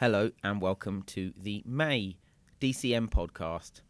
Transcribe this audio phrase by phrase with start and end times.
[0.00, 2.18] Hello and welcome to the May
[2.60, 3.80] DCM podcast.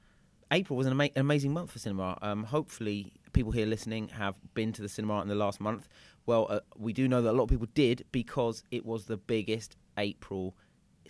[0.51, 2.17] April was an, ama- amazing month for cinema.
[2.23, 5.87] Um, hopefully, people here listening have been to the cinema in the last month.
[6.25, 9.19] Well, uh, we do know that a lot of people did because it was the
[9.19, 10.57] biggest April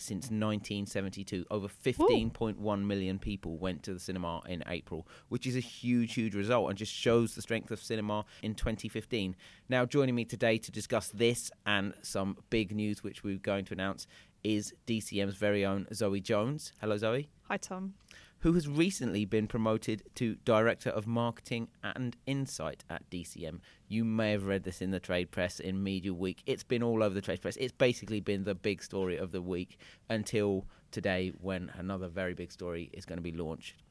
[0.01, 1.47] since 1972.
[1.51, 6.35] Over 15.1 million people went to the cinema in April, which is a huge, huge
[6.35, 9.37] result and just shows the strength of cinema in 2015.
[9.69, 13.75] Now, joining me today to discuss this and some big news which we're going to
[13.75, 14.07] announce
[14.45, 16.73] is DCM's very own Zoe Jones.
[16.81, 17.29] Hello, Zoe.
[17.51, 17.95] Hi, Tom.
[18.41, 23.61] Who has recently been promoted to Director of Marketing and Insight at DCM.
[23.89, 26.43] You may have read this in the trade press in Media Week.
[26.45, 27.57] It's been all over the trade press.
[27.57, 29.79] It's basically been the big story of the week
[30.11, 33.83] until today, when another very big story is going to be launched,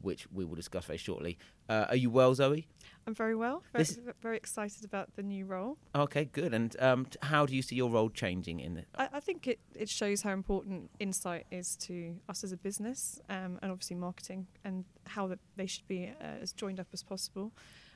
[0.00, 1.38] which we will discuss very shortly.
[1.68, 2.66] Uh, are you well, Zoe?
[3.06, 3.62] I'm very well.
[3.72, 5.78] Very, This- very excited about the new role.
[5.94, 6.52] Okay, good.
[6.54, 8.86] And um, t- how do you see your role changing in it?
[8.96, 13.20] I, I think it, it shows how important insight is to us as a business
[13.28, 17.02] um, and obviously marketing and how that they should be uh, as joined up as
[17.02, 17.52] possible.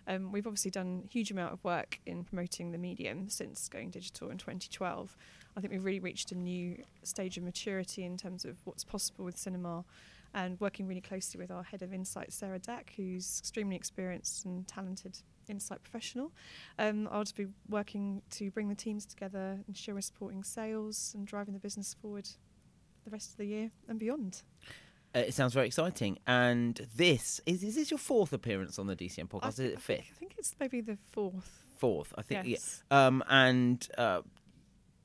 [0.06, 3.90] Um, we've obviously done a huge amount of work in promoting the medium since going
[3.90, 5.16] digital in 2012.
[5.56, 9.24] I think we've really reached a new stage of maturity in terms of what's possible
[9.24, 9.84] with cinema
[10.34, 14.66] and working really closely with our head of insight, Sarah Dack, who's extremely experienced and
[14.68, 16.32] talented insight professional.
[16.78, 21.26] Um, I'll just be working to bring the teams together, ensure we're supporting sales and
[21.26, 22.28] driving the business forward
[23.04, 24.42] the rest of the year and beyond.
[25.14, 26.18] Uh, it sounds very exciting.
[26.26, 29.44] And this is is this your fourth appearance on the DCM podcast?
[29.44, 29.86] I Is it I fifth?
[29.98, 31.64] think, I think it's maybe the fourth.
[31.78, 32.46] Fourth, I think.
[32.46, 32.84] yes.
[32.92, 33.06] Yeah.
[33.06, 34.20] Um, and uh,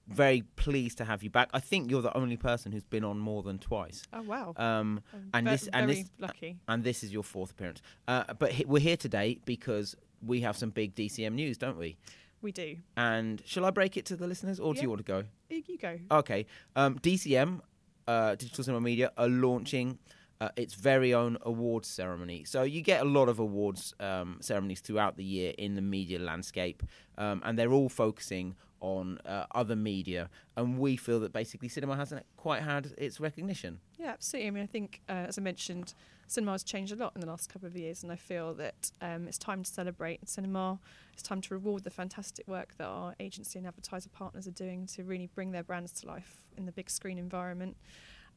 [0.08, 1.50] very pleased to have you back.
[1.54, 4.04] I think you're the only person who's been on more than twice.
[4.14, 4.54] Oh wow.
[4.58, 5.02] Um,
[5.34, 6.58] and ve- this- and this- lucky.
[6.68, 7.82] and this is your fourth appearance.
[8.08, 11.98] Uh, but he- we're here today because we have some big DCM news, don't we?
[12.42, 12.78] We do.
[12.96, 14.84] And shall I break it to the listeners, or do Yeah.
[14.84, 15.24] you want to go?
[15.50, 15.98] You, you go.
[16.12, 16.46] Okay.
[16.76, 17.62] Um, DCM,
[18.08, 19.98] uh, Digital Cinema Media, are launching
[20.42, 22.44] uh, its very own awards ceremony.
[22.44, 26.20] So you get a lot of awards um, ceremonies throughout the year in the media
[26.20, 26.84] landscape,
[27.18, 30.30] um, and they're all focusing on uh, other media.
[30.56, 33.80] And we feel that basically cinema hasn't quite had its recognition.
[33.98, 34.48] Yeah, absolutely.
[34.48, 35.96] I mean, I think, uh, as I mentioned,
[36.28, 38.92] cinema has changed a lot in the last couple of years, and I feel that
[39.02, 40.80] um, it's time to celebrate cinema.
[41.14, 44.86] It's time to reward the fantastic work that our agency and advertiser partners are doing
[44.88, 47.78] to really bring their brands to life in the big screen environment.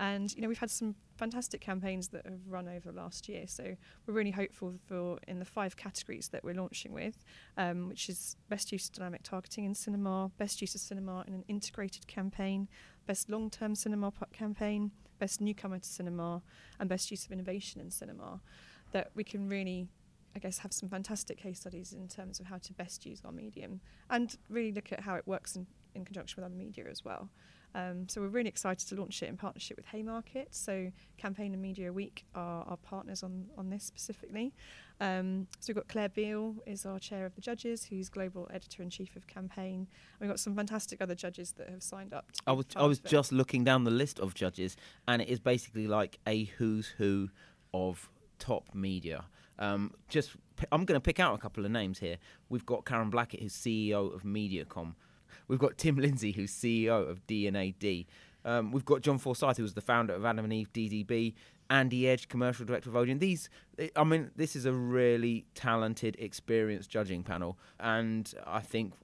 [0.00, 3.44] And you know, we've had some fantastic campaigns that have run over last year.
[3.46, 3.76] So
[4.06, 7.24] we're really hopeful for in the five categories that we're launching with,
[7.56, 11.34] um, which is best use of dynamic targeting in cinema, best use of cinema in
[11.34, 12.68] an integrated campaign,
[13.06, 16.42] best long-term cinema campaign, best newcomer to cinema,
[16.78, 18.40] and best use of innovation in cinema.
[18.92, 19.88] That we can really,
[20.36, 23.32] I guess, have some fantastic case studies in terms of how to best use our
[23.32, 25.66] medium, and really look at how it works in,
[25.96, 27.30] in conjunction with other media as well.
[27.78, 30.48] Um, so we're really excited to launch it in partnership with Haymarket.
[30.50, 34.52] So Campaign and Media Week are our partners on on this specifically.
[35.00, 38.82] Um, so we've got Claire Beale is our chair of the judges, who's global editor
[38.82, 39.86] in chief of Campaign.
[39.86, 42.26] And we've got some fantastic other judges that have signed up.
[42.48, 45.86] I was I was just looking down the list of judges, and it is basically
[45.86, 47.28] like a who's who
[47.72, 49.24] of top media.
[49.60, 52.16] Um, just p- I'm going to pick out a couple of names here.
[52.48, 54.94] We've got Karen Blackett, who's CEO of MediaCom.
[55.46, 58.06] We've got Tim Lindsay, who's CEO of D&AD.
[58.44, 61.34] Um, we've got Jon Forsyth, who was the founder of Adam and Eve DDB.
[61.70, 63.18] Andy Edge, commercial director of Odeon.
[63.18, 63.50] These,
[63.94, 68.94] I mean, this is a really talented, experienced judging panel, and I think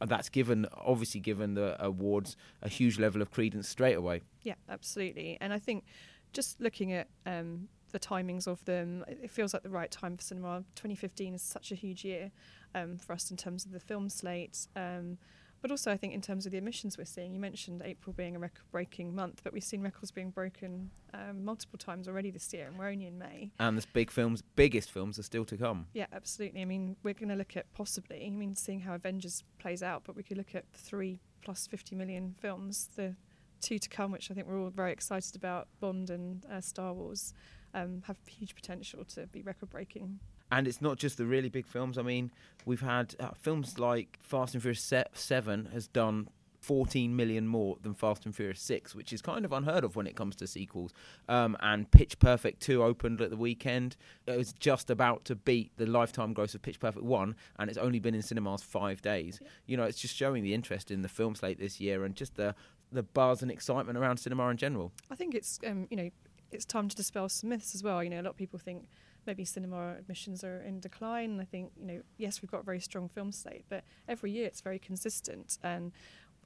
[0.00, 4.22] that's given, obviously, given the awards a huge level of credence straight away.
[4.42, 5.36] Yeah, absolutely.
[5.40, 5.84] And I think
[6.32, 10.16] just looking at um, the timings of them, it it feels like the right time
[10.16, 10.64] for cinema.
[10.76, 12.30] 2015 is such a huge year
[12.74, 14.66] um, for us in terms of the film slate.
[14.76, 15.18] Um,
[15.60, 18.36] but also, I think in terms of the admissions we're seeing, you mentioned April being
[18.36, 22.66] a record-breaking month, but we've seen records being broken um, multiple times already this year,
[22.66, 23.50] and we're only in May.
[23.58, 25.86] And the big films, biggest films, are still to come.
[25.92, 26.62] Yeah, absolutely.
[26.62, 30.02] I mean, we're going to look at possibly, I mean, seeing how Avengers plays out,
[30.04, 33.16] but we could look at three plus 50 million films, the
[33.60, 36.92] two to come, which I think we're all very excited about, Bond and uh, Star
[36.92, 37.34] Wars,
[37.74, 40.20] um, have huge potential to be record breaking.
[40.50, 41.98] And it's not just the really big films.
[41.98, 42.30] I mean,
[42.64, 46.28] we've had uh, films like Fast and Furious se- 7 has done
[46.60, 50.06] 14 million more than Fast and Furious 6, which is kind of unheard of when
[50.06, 50.92] it comes to sequels.
[51.28, 53.96] Um, and Pitch Perfect 2 opened at the weekend.
[54.26, 57.78] It was just about to beat the lifetime gross of Pitch Perfect 1, and it's
[57.78, 59.40] only been in cinemas five days.
[59.66, 62.34] You know, it's just showing the interest in the film slate this year and just
[62.34, 62.54] the,
[62.90, 64.92] the buzz and excitement around cinema in general.
[65.10, 66.10] I think it's, um, you know,
[66.50, 68.02] it's time to dispel some myths as well.
[68.02, 68.88] You know, a lot of people think
[69.28, 71.38] maybe cinema admissions are in decline.
[71.38, 74.46] I think, you know, yes, we've got a very strong film slate, but every year
[74.46, 75.58] it's very consistent.
[75.62, 75.92] And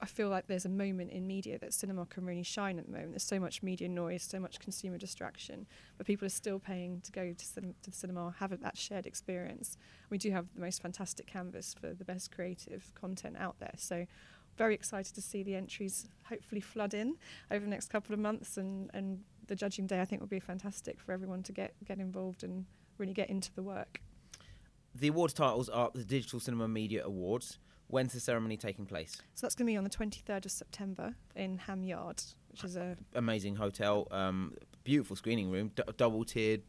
[0.00, 2.90] I feel like there's a moment in media that cinema can really shine at the
[2.90, 3.12] moment.
[3.12, 5.64] There's so much media noise, so much consumer distraction,
[5.96, 9.06] but people are still paying to go to, cin- to the cinema, have that shared
[9.06, 9.78] experience.
[10.10, 13.74] We do have the most fantastic canvas for the best creative content out there.
[13.76, 14.06] So,
[14.58, 17.16] very excited to see the entries hopefully flood in
[17.50, 20.40] over the next couple of months, and, and the judging day I think would be
[20.40, 22.64] fantastic for everyone to get get involved and
[22.98, 24.00] really get into the work.
[24.94, 27.58] The awards titles are the Digital Cinema Media Awards.
[27.88, 29.20] When's the ceremony taking place?
[29.34, 32.76] So that's going to be on the 23rd of September in Ham Yard, which is
[32.76, 34.54] a Amazing hotel, um,
[34.84, 36.62] beautiful screening room, d- double tiered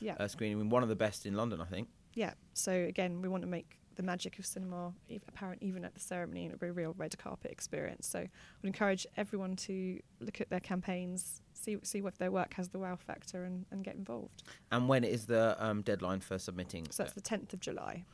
[0.00, 1.88] yeah uh, screening room, one of the best in London, I think.
[2.14, 2.34] yeah.
[2.54, 4.94] So again, we want to make the magic of cinema
[5.26, 8.06] apparent even at the ceremony, and it'll be a real red carpet experience.
[8.06, 8.28] So I
[8.62, 12.78] would encourage everyone to look at their campaigns, see see what their work has the
[12.78, 14.44] wow factor, and, and get involved.
[14.70, 16.86] And when is the um, deadline for submitting?
[16.90, 18.04] So that's the 10th of July.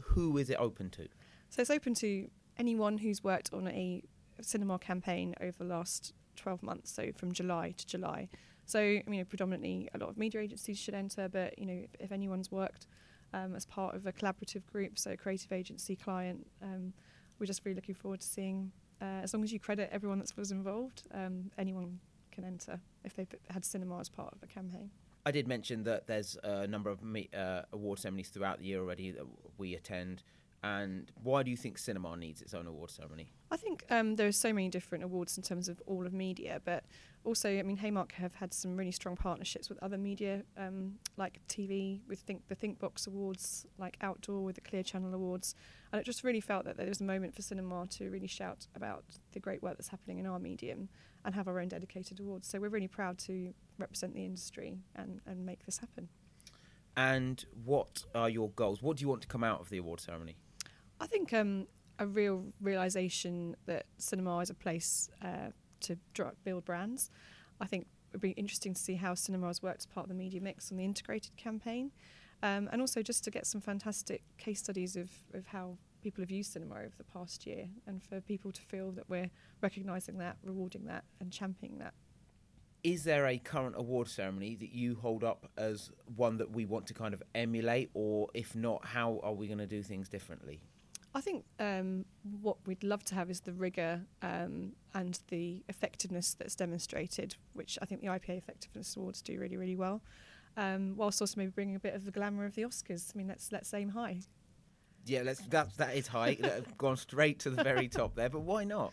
[0.00, 1.08] Who is it open to?
[1.50, 4.02] So it's open to anyone who's worked on a
[4.40, 8.30] cinema campaign over the last 12 months, so from July to July.
[8.64, 11.90] So, I mean, predominantly a lot of media agencies should enter, but, you know, if,
[12.00, 12.86] if anyone's worked
[13.34, 16.92] um, as part of a collaborative group, so creative agency client, um,
[17.38, 18.70] we're just really looking forward to seeing,
[19.02, 21.98] uh, as long as you credit everyone that was involved, um, anyone
[22.30, 24.90] can enter if they've had cinema as part of a campaign.
[25.26, 29.10] I did mention that there's a number of uh, award ceremonies throughout the year already
[29.10, 29.24] that
[29.58, 30.22] we attend.
[30.64, 33.28] And why do you think cinema needs its own award ceremony?
[33.50, 36.62] I think um, there are so many different awards in terms of all of media,
[36.64, 36.84] but
[37.22, 41.42] also, I mean, Haymark have had some really strong partnerships with other media, um, like
[41.50, 45.54] TV with Think the Thinkbox Awards, like Outdoor with the Clear Channel Awards,
[45.92, 48.66] and it just really felt that there was a moment for cinema to really shout
[48.74, 50.88] about the great work that's happening in our medium
[51.26, 52.48] and have our own dedicated awards.
[52.48, 56.08] So we're really proud to represent the industry and, and make this happen.
[56.96, 58.82] And what are your goals?
[58.82, 60.36] What do you want to come out of the award ceremony?
[61.00, 61.66] I think um,
[61.98, 65.50] a real realization that cinema is a place uh,
[65.80, 65.96] to
[66.44, 67.10] build brands.
[67.60, 70.08] I think it would be interesting to see how cinema has worked as part of
[70.08, 71.90] the media mix on the integrated campaign,
[72.42, 76.30] um, and also just to get some fantastic case studies of, of how people have
[76.30, 79.30] used cinema over the past year, and for people to feel that we're
[79.62, 81.94] recognising that, rewarding that, and championing that.
[82.82, 86.86] Is there a current award ceremony that you hold up as one that we want
[86.88, 90.60] to kind of emulate, or if not, how are we going to do things differently?
[91.14, 92.04] I think um,
[92.40, 97.78] what we'd love to have is the rigour um, and the effectiveness that's demonstrated, which
[97.80, 100.02] I think the IPA Effectiveness Awards do really, really well.
[100.56, 103.12] Um, whilst also maybe bringing a bit of the glamour of the Oscars.
[103.14, 104.20] I mean, let's let's aim high.
[105.06, 106.36] Yeah, let's, that that is high.
[106.78, 108.92] Gone straight to the very top there, but why not?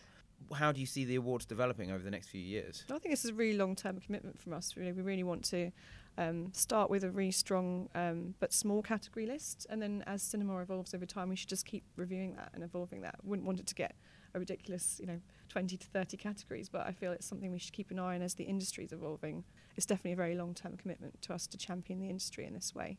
[0.54, 2.84] How do you see the awards developing over the next few years?
[2.88, 4.76] I think this is a really long-term commitment from us.
[4.76, 5.70] Really, we really want to
[6.18, 10.58] um, start with a really strong um, but small category list, and then as cinema
[10.58, 13.16] evolves over time, we should just keep reviewing that and evolving that.
[13.24, 13.94] Wouldn't want it to get
[14.34, 17.72] a ridiculous, you know, 20 to 30 categories, but I feel it's something we should
[17.72, 19.44] keep an eye on as the industry is evolving.
[19.76, 22.98] It's definitely a very long-term commitment to us to champion the industry in this way.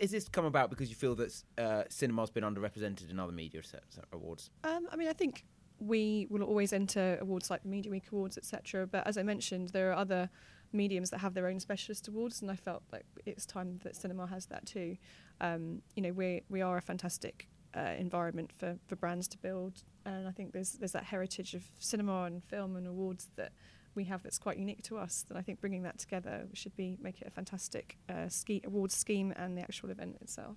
[0.00, 3.62] Is this come about because you feel that uh, cinema's been underrepresented in other media
[3.62, 3.78] se-
[4.12, 4.50] awards?
[4.62, 5.44] Um, I mean, I think
[5.80, 8.86] we will always enter awards like the Media Week Awards, etc.
[8.86, 10.30] But as I mentioned, there are other
[10.72, 14.26] mediums that have their own specialist awards, and I felt like it's time that cinema
[14.26, 14.96] has that too.
[15.40, 19.82] Um, you know, we we are a fantastic uh, environment for, for brands to build,
[20.04, 23.52] and I think there's there's that heritage of cinema and film and awards that
[23.94, 25.24] we have that's quite unique to us.
[25.28, 28.96] And I think bringing that together should be make it a fantastic uh, ski awards
[28.96, 30.56] scheme and the actual event itself.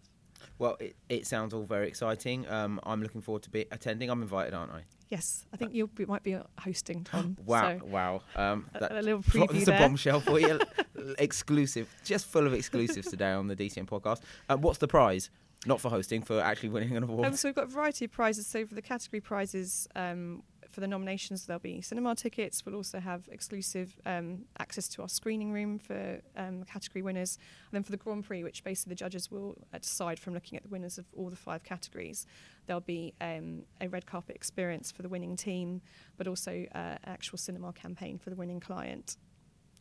[0.57, 2.47] Well, it, it sounds all very exciting.
[2.49, 4.09] Um, I'm looking forward to be attending.
[4.09, 4.83] I'm invited, aren't I?
[5.13, 7.37] Yes, I think you might be hosting, Tom.
[7.45, 8.21] Wow, so wow.
[8.35, 10.59] Um, a- a little preview It's a bombshell for you.
[11.19, 14.21] Exclusive, just full of exclusives today on the DCM podcast.
[14.49, 15.29] Uh, what's the prize?
[15.67, 17.27] Not for hosting, for actually winning an award.
[17.27, 18.47] Um, so we've got a variety of prizes.
[18.47, 20.41] So for the category prizes, um,
[20.73, 22.65] for the nominations, there'll be cinema tickets.
[22.65, 27.37] We'll also have exclusive um, access to our screening room for um, category winners.
[27.69, 30.57] And then for the Grand Prix, which basically the judges will uh, decide from looking
[30.57, 32.25] at the winners of all the five categories,
[32.65, 35.81] there'll be um, a red carpet experience for the winning team,
[36.17, 39.17] but also uh, an actual cinema campaign for the winning client.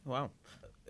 [0.04, 0.30] Wow,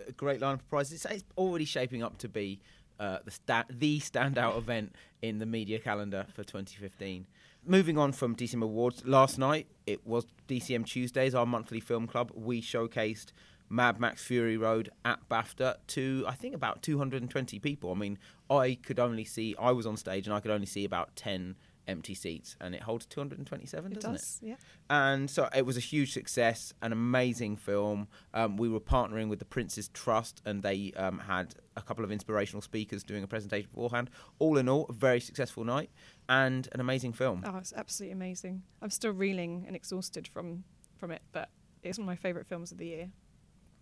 [0.05, 1.05] a great line of prizes.
[1.09, 2.59] It's already shaping up to be
[2.99, 7.25] uh, the sta- the standout event in the media calendar for 2015.
[7.65, 12.29] Moving on from DCM Awards, last night it was DCM Tuesdays, our monthly film club.
[12.35, 13.27] We showcased
[13.69, 17.91] Mad Max Fury Road at BAFTA to I think about 220 people.
[17.91, 20.83] I mean, I could only see I was on stage and I could only see
[20.83, 21.55] about 10
[21.87, 24.55] empty seats, and it holds 227, It doesn't does, yeah.
[24.89, 28.07] and so it was a huge success, an amazing film.
[28.33, 32.11] Um, we were partnering with the Prince's Trust, and they um, had a couple of
[32.11, 34.09] inspirational speakers doing a presentation beforehand.
[34.39, 35.89] All in all, a very successful night
[36.29, 37.43] and an amazing film.
[37.45, 38.63] Oh, it's absolutely amazing.
[38.81, 40.63] I'm still reeling and exhausted from
[40.97, 41.49] from it, but
[41.81, 43.09] it's one of my favourite films of the year,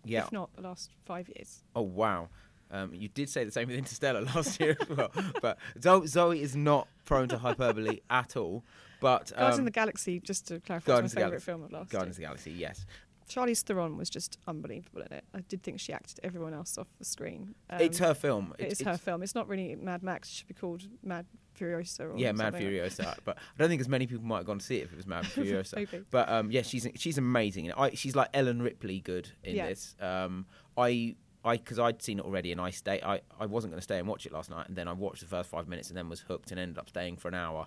[0.04, 0.24] yeah.
[0.24, 1.62] if not the last five years.
[1.76, 2.28] Oh wow.
[2.72, 5.10] Um, you did say the same with Interstellar last year as well,
[5.42, 8.64] but Zoe, Zoe is not prone to hyperbole at all.
[9.00, 11.72] But um, Guardians of the Galaxy, just to clarify, Guardians is my favourite film of
[11.72, 12.28] last Guardians year.
[12.30, 12.86] of the Galaxy, yes,
[13.28, 15.24] Charlize Theron was just unbelievable in it.
[15.34, 17.54] I did think she acted everyone else off the screen.
[17.70, 18.54] it's Um, her film.
[18.58, 19.22] It is her film.
[19.22, 20.28] It's not really Mad Max.
[20.28, 21.24] It should be called Mad
[21.58, 22.12] Furiosa.
[22.12, 23.16] Or Yeah, Mad something like- Furiosa.
[23.24, 24.96] but I don't think as many people might have gone to see it if it
[24.96, 26.04] was Mad Furiosa.
[26.10, 27.72] But um, yeah, she's she's amazing.
[27.72, 29.68] I, she's like Ellen Ripley good in Yeah.
[29.68, 29.94] this.
[30.00, 33.78] Um, I I because I'd seen it already and I stay I, I wasn't going
[33.78, 35.88] to stay and watch it last night and then I watched the first five minutes
[35.88, 37.66] and then was hooked and ended up staying for an hour.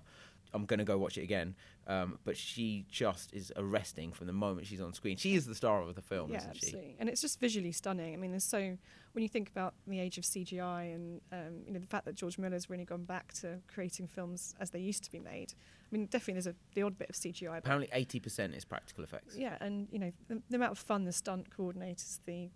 [0.53, 1.53] I'm going to go watch it again.
[1.85, 5.17] Um, but she just is arresting from the moment she's on screen.
[5.17, 6.67] She is the star of the film, yeah, isn't she?
[6.67, 6.95] absolutely.
[6.97, 8.13] And it's just visually stunning.
[8.13, 8.77] I mean, there's so
[9.11, 12.15] when you think about the age of CGI and um, you know the fact that
[12.15, 15.53] George Miller's really gone back to creating films as they used to be made.
[15.53, 17.49] I mean, definitely there's a the odd bit of CGI.
[17.49, 19.35] But Apparently, eighty percent is practical effects.
[19.35, 22.49] yeah, and you know the, the amount of fun the stunt coordinators, the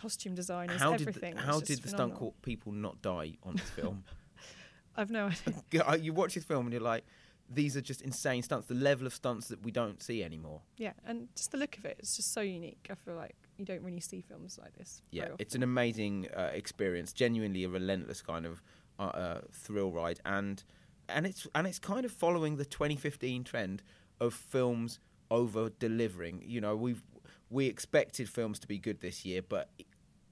[0.00, 2.18] costume designers, How did the, how did the stunt phenomenal.
[2.18, 4.04] co- people not die on this film?
[4.96, 5.96] I've no idea.
[5.98, 7.04] You watch this film and you're like,
[7.52, 8.68] these are just insane stunts.
[8.68, 10.60] The level of stunts that we don't see anymore.
[10.76, 12.86] Yeah, and just the look of it, it is just so unique.
[12.90, 15.02] I feel like you don't really see films like this.
[15.10, 17.12] Yeah, it's an amazing uh, experience.
[17.12, 18.62] Genuinely a relentless kind of
[18.98, 20.62] uh, uh, thrill ride, and
[21.08, 23.82] and it's and it's kind of following the 2015 trend
[24.20, 26.42] of films over delivering.
[26.46, 27.02] You know, we've
[27.50, 29.70] we expected films to be good this year, but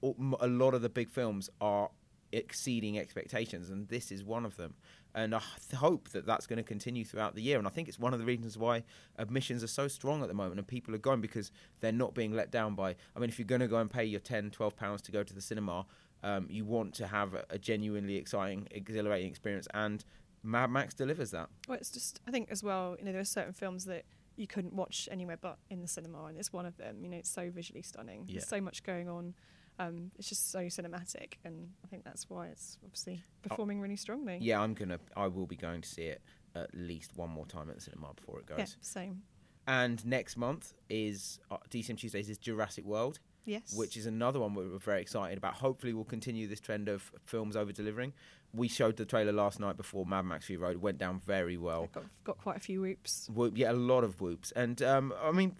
[0.03, 1.89] a lot of the big films are
[2.31, 4.75] exceeding expectations, and this is one of them.
[5.15, 5.41] And I
[5.75, 7.57] hope that that's going to continue throughout the year.
[7.57, 8.83] And I think it's one of the reasons why
[9.17, 12.33] admissions are so strong at the moment, and people are going because they're not being
[12.33, 12.95] let down by.
[13.15, 15.23] I mean, if you're going to go and pay your 10, 12 pounds to go
[15.23, 15.85] to the cinema,
[16.21, 20.03] um, you want to have a, a genuinely exciting, exhilarating experience, and
[20.43, 21.49] Mad Max delivers that.
[21.67, 22.95] Well, it's just I think as well.
[22.99, 26.25] You know, there are certain films that you couldn't watch anywhere but in the cinema,
[26.25, 27.03] and it's one of them.
[27.03, 28.25] You know, it's so visually stunning.
[28.25, 28.35] Yeah.
[28.35, 29.33] There's so much going on.
[29.79, 34.35] Um, it's just so cinematic, and I think that's why it's obviously performing really strongly.
[34.35, 34.39] Oh.
[34.41, 34.99] Yeah, I'm gonna.
[35.15, 36.21] I will be going to see it
[36.55, 38.57] at least one more time at the cinema before it goes.
[38.59, 39.21] Yeah, same.
[39.67, 43.73] And next month is uh, DCM Tuesdays is Jurassic World, Yes.
[43.77, 45.53] which is another one we're very excited about.
[45.55, 48.13] Hopefully, we'll continue this trend of films over delivering.
[48.53, 50.71] We showed the trailer last night before Mad Max Fury Road.
[50.71, 51.87] It went down very well.
[51.93, 53.29] got got quite a few whoops.
[53.33, 54.51] Whoop, yeah, a lot of whoops.
[54.53, 55.55] And um, I mean,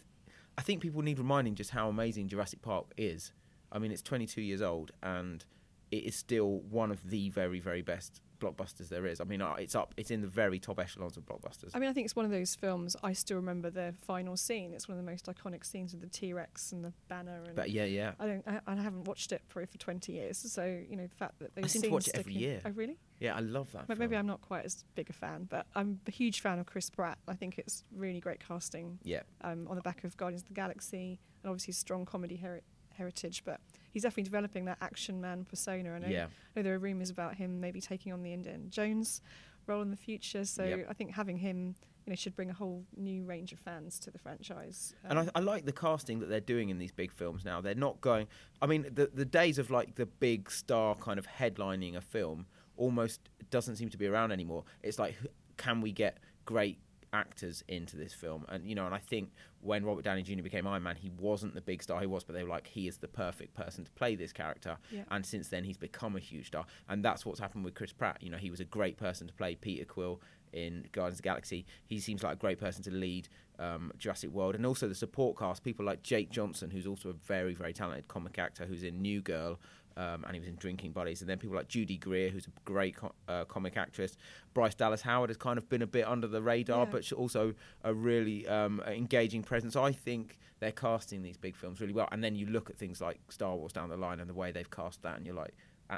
[0.57, 3.31] I think people need reminding just how amazing Jurassic Park is.
[3.71, 5.43] I mean, it's 22 years old and
[5.91, 9.19] it is still one of the very, very best blockbusters there is.
[9.19, 11.71] I mean, uh, it's up, it's in the very top echelons of blockbusters.
[11.73, 12.95] I mean, I think it's one of those films.
[13.03, 14.73] I still remember the final scene.
[14.73, 17.43] It's one of the most iconic scenes with the T Rex and the banner.
[17.45, 18.13] And but yeah, yeah.
[18.19, 18.47] I don't.
[18.47, 20.38] I, I haven't watched it probably for twenty years.
[20.38, 22.61] So you know the fact that those I seem to watch it every in- year.
[22.65, 22.97] Oh really?
[23.19, 23.89] Yeah, I love that.
[23.89, 24.13] Maybe film.
[24.13, 27.17] I'm not quite as big a fan, but I'm a huge fan of Chris Pratt.
[27.27, 30.53] I think it's really great casting Yeah, um, on the back of Guardians of the
[30.53, 32.61] Galaxy and obviously strong comedy heri-
[33.00, 33.38] heritage.
[33.50, 33.60] But
[33.91, 35.94] he's definitely developing that action man persona.
[35.96, 36.25] I know, yeah.
[36.25, 39.22] I know there are rumours about him maybe taking on the Indiana Jones
[39.68, 40.46] role in the future.
[40.46, 40.88] So Yep.
[40.89, 41.75] I think having him,
[42.06, 44.96] you know, should bring a whole new range of fans to the franchise.
[45.03, 47.62] And I, Um, I like the casting that they're doing in these big films now.
[47.62, 48.27] They're not going.
[48.62, 52.48] I mean, the the days of like the big star kind of headlining a film
[52.77, 53.20] almost
[53.56, 54.63] doesn't seem to be around anymore.
[54.82, 55.15] It's like,
[55.58, 56.77] can we get great
[57.13, 58.45] actors into this film?
[58.49, 60.41] And you know, and I think when Robert Downey Jr.
[60.41, 62.87] became Iron Man, he wasn't the big star he was, but they were like, he
[62.87, 64.77] is the perfect person to play this character.
[64.91, 65.03] Yeah.
[65.11, 66.65] And since then, he's become a huge star.
[66.87, 68.17] And that's what's happened with Chris Pratt.
[68.21, 70.21] You know, he was a great person to play Peter Quill
[70.53, 71.65] in Guardians of the Galaxy.
[71.85, 73.27] He seems like a great person to lead
[73.59, 74.55] um, Jurassic World.
[74.55, 78.07] And also the support cast, people like Jake Johnson, who's also a very, very talented
[78.07, 79.59] comic actor who's in New Girl.
[79.98, 82.51] Um, and he was in Drinking Buddies, and then people like Judy Greer, who's a
[82.63, 84.15] great co- uh, comic actress.
[84.53, 86.91] Bryce Dallas Howard has kind of been a bit under the radar, Yeah.
[86.91, 87.53] but also
[87.84, 89.75] a really um, engaging presence.
[89.75, 92.08] I think they're casting these big films really well.
[92.12, 94.51] And then you look at things like Star Wars down the line and the way
[94.53, 95.53] they've cast that, and you're like,
[95.89, 95.98] uh,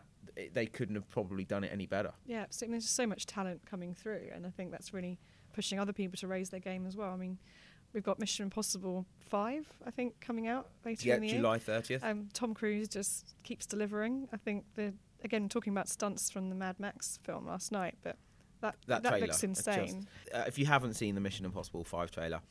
[0.53, 2.11] they couldn't have probably done it any better.
[2.25, 2.75] Yeah, absolutely.
[2.79, 5.19] There's so much talent coming through, and I think that's really
[5.53, 7.11] pushing other people to raise their game as well.
[7.11, 7.37] I mean,
[7.93, 11.37] we've got Mission Impossible Five, I think, coming out later Yeah, in the year.
[11.37, 12.03] July 30th.
[12.03, 14.27] Um, Tom Cruise just keeps delivering.
[14.33, 14.93] I think the
[15.23, 18.17] again talking about stunts from the Mad Max film last night, but
[18.61, 20.07] that That that, looks it's just- insane.
[20.33, 22.41] uh, if you haven't seen the Mission Impossible 5 trailer,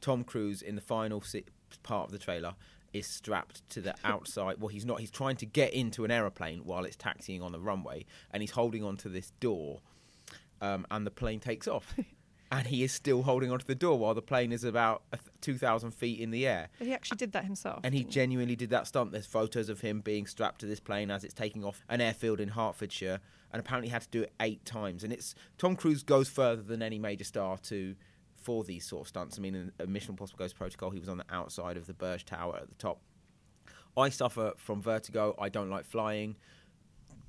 [0.00, 1.44] Tom Cruise in the final si-
[1.82, 2.54] part of the trailer
[2.92, 4.60] is strapped to the outside.
[4.60, 5.00] well, he's not.
[5.00, 8.52] He's trying to get into an aeroplane while it's taxiing on the runway, and he's
[8.52, 9.80] holding onto this door,
[10.60, 11.94] um, and the plane takes off.
[12.50, 15.02] and he is still holding onto the door while the plane is about
[15.40, 16.68] 2,000 feet in the air.
[16.78, 17.80] But he actually did that himself.
[17.84, 19.12] And he genuinely did that stunt.
[19.12, 22.40] There's photos of him being strapped to this plane as it's taking off an airfield
[22.40, 23.20] in Hertfordshire,
[23.52, 25.04] and apparently had to do it eight times.
[25.04, 27.94] And it's Tom Cruise goes further than any major star to
[28.40, 29.38] for these sort of stunts.
[29.38, 31.94] I mean, in a Mission Impossible Ghost Protocol, he was on the outside of the
[31.94, 33.00] Burj Tower at the top.
[33.96, 35.34] I suffer from vertigo.
[35.38, 36.36] I don't like flying.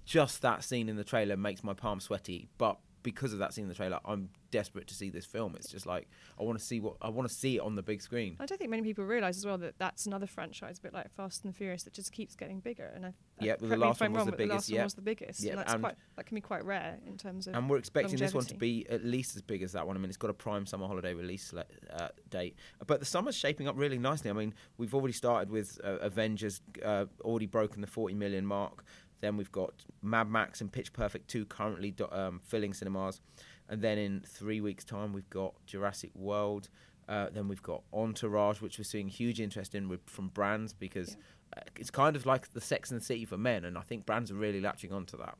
[0.06, 3.64] Just that scene in the trailer makes my palms sweaty, but because of that scene
[3.64, 5.56] in the trailer, I'm desperate to see this film.
[5.56, 6.08] It's just like
[6.40, 8.36] I want to see what I want to see it on the big screen.
[8.40, 11.12] I don't think many people realise as well that that's another franchise, a bit like
[11.12, 12.92] Fast and the Furious, that just keeps getting bigger.
[12.94, 14.80] And I, I Yeah, well, the last one was wrong, the biggest, last yeah.
[14.80, 15.44] one was the biggest.
[15.44, 17.56] Yeah, and and- quite that can be quite rare in terms of.
[17.56, 19.96] And we're expecting this one to be at least as big as that one.
[19.96, 22.56] I mean, it's got a prime summer holiday release le- uh, date,
[22.86, 24.30] but the summer's shaping up really nicely.
[24.30, 28.84] I mean, we've already started with uh, Avengers, uh, already broken the 40 million mark.
[29.22, 33.22] Then we've got Mad Max and Pitch Perfect 2 currently um, filling cinemas.
[33.70, 36.70] And then in three weeks' time, we've got Jurassic World.
[37.08, 41.18] Uh, then we've got Entourage, which we're seeing huge interest in with, from brands because
[41.56, 43.66] uh, it's kind of like the Sex and the City for men.
[43.66, 45.38] And I think brands are really latching onto that.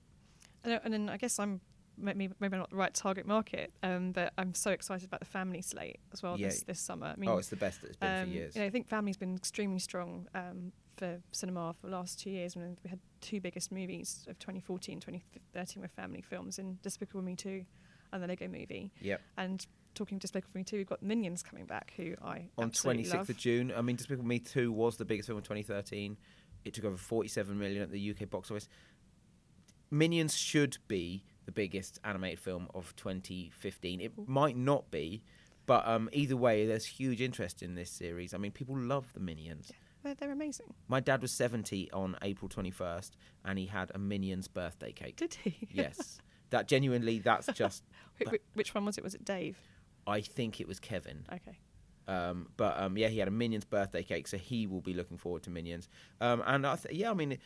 [0.64, 1.62] And, and then I guess I'm
[1.98, 5.62] maybe maybe not the right target market, um, but I'm so excited about the family
[5.62, 6.48] slate as well Yeah.
[6.48, 7.08] this this summer.
[7.08, 8.56] I mean, oh, it's the best that it's been um, for years.
[8.56, 12.30] You know, I think family's been extremely strong um, for cinema for the last two
[12.30, 12.56] years.
[12.56, 17.36] Mean, we had two biggest movies of 2014, 2013 were family films in Despicable Me
[17.36, 17.66] 2
[18.14, 18.92] and the Lego Movie.
[19.02, 19.20] Yep.
[19.36, 19.66] And
[19.96, 23.30] talking Despicable Me 2, we've got Minions coming back, who I on 26th love.
[23.32, 23.74] of June.
[23.76, 26.18] I mean, Despicable Me 2 was the biggest film of 2013.
[26.66, 28.70] It took over 47 million at the UK box office.
[29.90, 34.02] Minions should be the biggest animated film of 2015.
[34.02, 35.24] It might not be,
[35.66, 38.36] but um, either way, there's huge interest in this series.
[38.36, 39.72] I mean, people love the Minions.
[40.04, 40.74] They're, they're amazing.
[40.88, 43.12] My dad was 70 on April 21st,
[43.46, 45.16] and he had a Minions birthday cake.
[45.18, 45.68] Did he?
[45.72, 46.20] yes.
[46.52, 47.86] That genuinely, that's just,
[48.20, 49.06] Wh- wh- Which one was it?
[49.06, 49.58] Was it Dave?
[50.06, 51.24] I think it was Kevin.
[51.32, 51.58] Okay.
[52.10, 55.16] Um, but um, yeah, he had a Minions birthday cake, so he will be looking
[55.18, 55.88] forward to Minions.
[56.20, 57.38] Um, and I th- yeah, I mean,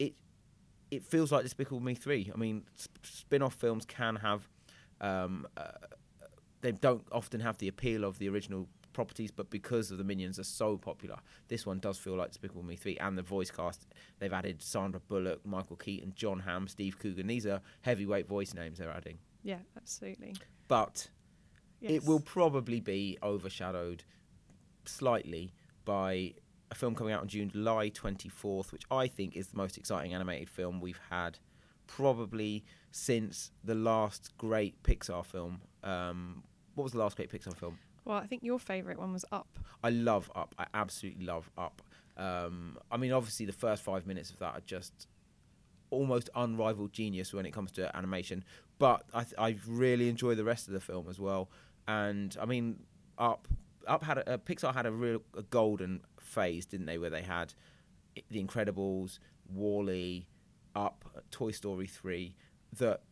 [0.00, 0.14] it
[0.90, 2.28] it feels like Despicable Me three.
[2.34, 4.48] I mean, sp- spin-off films can have
[5.00, 5.68] um, uh,
[6.60, 10.38] they don't often have the appeal of the original properties, but because of the Minions
[10.38, 11.16] are so popular,
[11.48, 12.96] this one does feel like Despicable Me three.
[12.98, 13.86] And the voice cast,
[14.18, 17.26] they've added Sandra Bullock, Michael Keaton, Jon Hamm, Steve Coogan.
[17.26, 20.34] These are heavyweight voice names they're adding, Yeah, absolutely.
[20.68, 21.08] but
[21.80, 21.92] Yes.
[21.92, 24.04] it will probably be overshadowed
[24.84, 25.52] slightly
[25.84, 26.34] by
[26.70, 30.14] a film coming out on June, July 24th, which I think is the most exciting
[30.14, 31.38] animated film we've had
[31.86, 35.60] probably since the last great Pixar film.
[35.82, 37.78] Um, what was the last great Pixar film?
[38.04, 39.58] Well, I think your favourite one was Up.
[39.82, 40.54] I love Up.
[40.58, 41.82] I absolutely love Up.
[42.16, 45.06] Um, I mean, obviously, the first five minutes of that are just
[45.90, 48.44] almost unrivaled genius when it comes to animation.
[48.78, 51.50] But I, th- I really enjoy the rest of the film as well.
[51.88, 52.80] And I mean,
[53.18, 53.48] Up,
[53.86, 56.98] Up had a, uh, Pixar had a real a golden phase, didn't they?
[56.98, 57.54] Where they had
[58.30, 59.18] The Incredibles,
[59.52, 60.26] Wall-E,
[60.74, 62.36] Up, Toy Story three,
[62.78, 63.02] that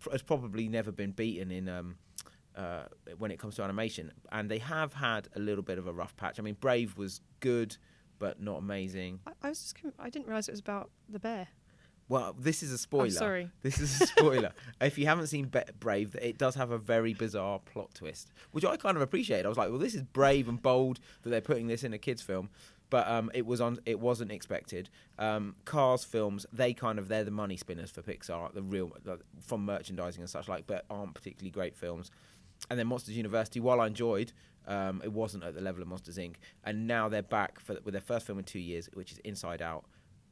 [0.00, 1.96] pr- has probably never been beaten in um,
[2.56, 2.84] uh,
[3.18, 4.12] when it comes to animation.
[4.30, 6.38] And they have had a little bit of a rough patch.
[6.38, 7.76] I mean, Brave was good,
[8.18, 9.20] but not amazing.
[9.26, 11.48] I, I was just con- I didn't realise it was about the bear.
[12.08, 13.10] Well, this is a spoiler.
[13.10, 13.48] sorry.
[13.62, 14.52] This is a spoiler.
[14.80, 18.64] if you haven't seen Be- Brave, it does have a very bizarre plot twist, which
[18.64, 19.46] I kind of appreciated.
[19.46, 21.98] I was like, well, this is brave and bold that they're putting this in a
[21.98, 22.50] kids' film,
[22.90, 23.78] but um, it was on.
[23.86, 24.90] It wasn't expected.
[25.18, 29.20] Um, Cars films, they kind of they're the money spinners for Pixar, the real like,
[29.40, 32.10] from merchandising and such like, but aren't particularly great films.
[32.70, 34.32] And then Monsters University, while I enjoyed,
[34.66, 36.36] um, it wasn't at the level of Monsters Inc.
[36.64, 39.60] And now they're back for, with their first film in two years, which is Inside
[39.60, 39.84] Out,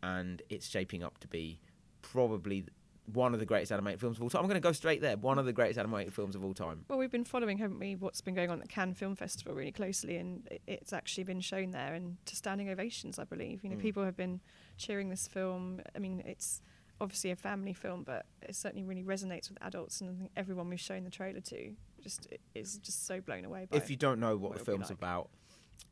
[0.02, 1.60] and it's shaping up to be
[2.02, 2.64] probably
[3.12, 4.40] one of the greatest animated films of all time.
[4.40, 5.16] I'm going to go straight there.
[5.16, 6.84] One of the greatest animated films of all time.
[6.88, 9.54] Well, we've been following, haven't we, what's been going on at the Cannes Film Festival
[9.54, 13.64] really closely, and it's actually been shown there, and to standing ovations, I believe.
[13.64, 13.80] You know, Mm.
[13.80, 14.40] people have been
[14.76, 15.80] cheering this film.
[15.96, 16.62] I mean, it's
[17.00, 20.68] obviously a family film, but it certainly really resonates with adults, and I think everyone
[20.68, 23.76] we've shown the trailer to just is just so blown away by.
[23.76, 24.98] If you don't know what what the film's like.
[24.98, 25.30] about,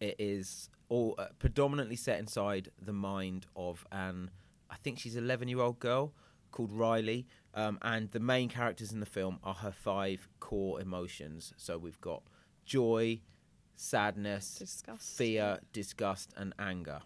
[0.00, 4.30] it is all uh, predominantly set inside the mind of an,
[4.70, 6.12] I think she's 11 year old girl
[6.50, 7.26] called Riley.
[7.54, 11.52] Um, and the main characters in the film are her five core emotions.
[11.56, 12.22] So we've got
[12.64, 13.20] joy,
[13.76, 15.16] sadness, Disgust.
[15.16, 17.00] fear, disgust, and anger.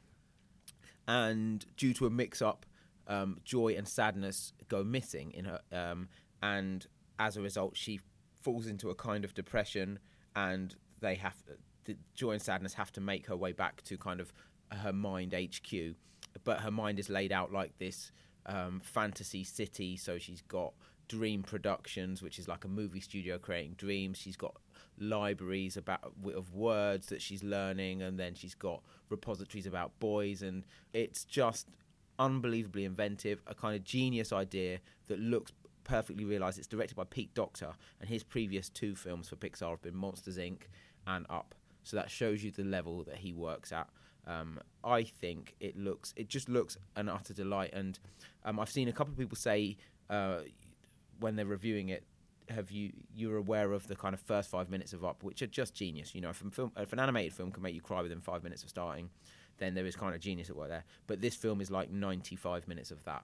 [1.09, 2.67] And due to a mix-up,
[3.13, 6.09] um, joy and sadness go missing in her, um,
[6.43, 6.87] and
[7.19, 8.01] as a result, she
[8.41, 9.99] falls into a kind of depression,
[10.35, 11.37] and they have
[11.85, 14.33] the joy and sadness have to make her way back to kind of
[14.73, 15.97] her mind HQ,
[16.45, 18.13] but her mind is laid out like this
[18.47, 19.97] um, fantasy city.
[19.97, 20.73] So she's got
[21.09, 24.19] Dream Productions, which is like a movie studio creating dreams.
[24.19, 24.57] She's got
[24.99, 30.65] libraries about of words that she's learning, and then she's got repositories about boys, and
[30.93, 31.69] it's just
[32.19, 35.53] unbelievably inventive, a kind of genius idea that looks
[35.85, 36.59] perfectly realised.
[36.59, 40.39] It's directed by Pete Docter, and his previous two films for Pixar have been Monsters
[40.39, 40.63] Inc.
[41.07, 41.55] and Up.
[41.83, 43.89] So that shows you the level that he works at.
[44.27, 47.99] Um, I think it looks, it just looks an utter delight, and
[48.45, 49.77] um, I've seen a couple of people say
[50.09, 50.41] uh,
[51.19, 52.05] when they're reviewing it,
[52.49, 55.47] have you you're aware of the kind of first five minutes of Up, which are
[55.47, 56.15] just genius.
[56.15, 58.63] You know, if, film, if an animated film can make you cry within five minutes
[58.63, 59.11] of starting,
[59.63, 60.85] then there is kind of genius at work there.
[61.07, 63.23] But this film is like 95 minutes of that.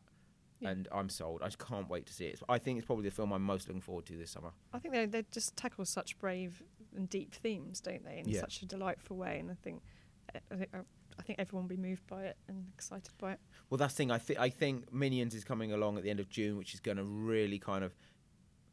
[0.61, 0.71] Yeah.
[0.71, 1.43] And I'm sold.
[1.43, 2.41] I just can't wait to see it.
[2.49, 4.51] I think it's probably the film I'm most looking forward to this summer.
[4.73, 6.63] I think they they just tackle such brave
[6.97, 8.41] and deep themes, don't they, in yeah.
[8.41, 9.39] such a delightful way.
[9.39, 9.83] And I think
[10.51, 10.71] I think
[11.19, 13.41] I think everyone will be moved by it and excited by it.
[13.71, 14.11] Well, that's the thing.
[14.11, 16.81] I think I think Minions is coming along at the end of June, which is
[16.81, 17.95] going to really kind of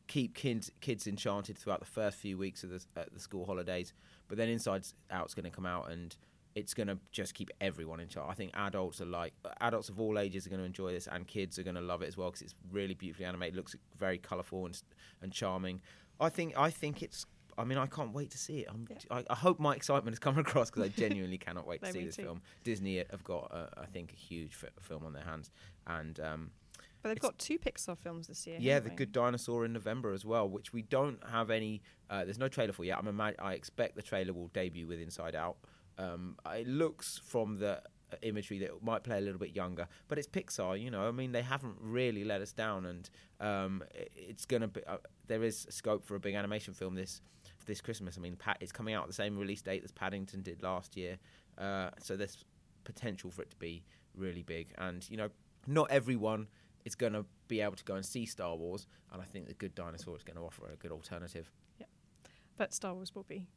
[0.07, 3.93] keep kids kids enchanted throughout the first few weeks of the, uh, the school holidays.
[4.27, 6.15] But then Inside Out's going to come out and
[6.55, 8.27] it's going to just keep everyone in charge.
[8.29, 11.27] I think adults are like adults of all ages are going to enjoy this, and
[11.27, 14.17] kids are going to love it as well because it's really beautifully animated, looks very
[14.17, 14.81] colourful and
[15.21, 15.81] and charming.
[16.19, 17.25] I think I think it's.
[17.57, 18.67] I mean, I can't wait to see it.
[18.89, 18.97] Yeah.
[19.09, 22.03] I, I, hope my excitement has come across because I genuinely cannot wait to see
[22.03, 22.23] this too.
[22.23, 22.41] film.
[22.65, 25.51] Disney have got, uh, I think, a huge f- film on their hands,
[25.87, 26.51] and um,
[27.01, 28.57] but they've got two Pixar films this year.
[28.59, 31.83] Yeah, The Good Dinosaur in November as well, which we don't have any.
[32.09, 32.97] Uh, there's no trailer for yet.
[32.97, 35.57] I'm ima- I expect the trailer will debut with Inside Out.
[35.97, 37.81] Um, it looks from the
[38.21, 40.81] imagery that might play a little bit younger, but it's Pixar.
[40.81, 43.83] You know, I mean, they haven't really let us down, and um,
[44.15, 44.81] it's to be.
[44.85, 47.21] Uh, there is scope for a big animation film this
[47.65, 48.17] this Christmas.
[48.17, 50.95] I mean, Pat, it's coming out at the same release date as Paddington did last
[50.95, 51.17] year,
[51.57, 52.43] uh, so there's
[52.83, 53.83] potential for it to be
[54.15, 54.73] really big.
[54.77, 55.29] And you know,
[55.67, 56.47] not everyone
[56.85, 59.53] is going to be able to go and see Star Wars, and I think the
[59.53, 61.51] Good Dinosaur is going to offer a good alternative.
[61.79, 61.87] Yeah,
[62.57, 63.47] but Star Wars will be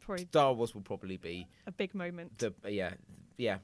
[0.00, 2.38] probably Star Wars will probably be a big moment.
[2.38, 2.92] The yeah
[3.40, 3.58] yeah.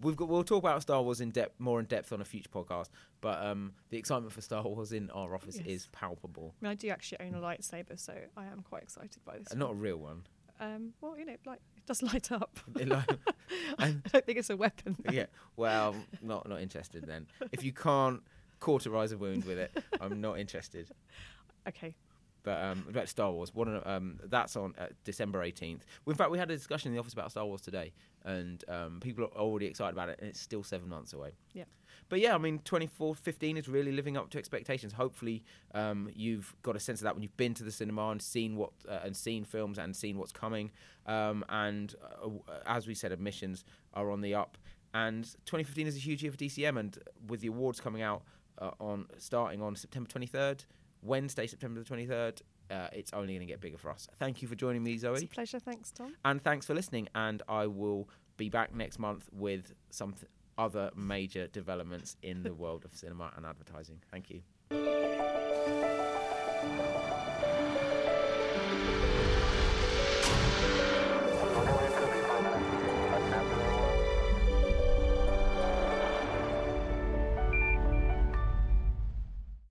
[0.00, 0.28] We've got.
[0.28, 2.88] We'll talk about Star Wars in depth, more in depth on a future podcast.
[3.20, 5.66] But um, the excitement for Star Wars in our office yes.
[5.66, 6.54] is palpable.
[6.60, 9.52] I, mean, I do actually own a lightsaber, so I am quite excited by this.
[9.52, 10.22] Uh, not a real one.
[10.60, 12.58] Um, well, you know, like it does light up.
[13.78, 14.96] I don't think it's a weapon.
[15.04, 15.12] Though.
[15.12, 15.26] Yeah.
[15.56, 17.26] Well, not not interested then.
[17.50, 18.22] If you can't
[18.60, 20.88] cauterize a wound with it, I'm not interested.
[21.68, 21.94] Okay.
[22.44, 25.82] But um, about Star Wars, one um, that's on uh, December 18th.
[26.06, 27.92] In fact, we had a discussion in the office about Star Wars today,
[28.24, 31.32] and um, people are already excited about it, and it's still seven months away.
[31.52, 31.64] Yeah.
[32.08, 34.92] But yeah, I mean, 2415 is really living up to expectations.
[34.92, 38.20] Hopefully, um, you've got a sense of that when you've been to the cinema and
[38.20, 40.70] seen what uh, and seen films and seen what's coming.
[41.06, 42.28] Um, and uh,
[42.66, 44.58] as we said, admissions are on the up.
[44.94, 48.22] And 2015 is a huge year for DCM, and with the awards coming out
[48.58, 50.64] uh, on starting on September 23rd.
[51.02, 52.40] Wednesday, September the 23rd.
[52.70, 54.08] Uh, it's only going to get bigger for us.
[54.18, 55.14] Thank you for joining me, Zoe.
[55.14, 55.58] It's a pleasure.
[55.58, 56.14] Thanks, Tom.
[56.24, 57.08] And thanks for listening.
[57.14, 60.24] And I will be back next month with some th-
[60.56, 64.00] other major developments in the world of cinema and advertising.
[64.10, 64.42] Thank you.